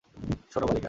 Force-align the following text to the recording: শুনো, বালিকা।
শুনো, 0.51 0.65
বালিকা। 0.65 0.79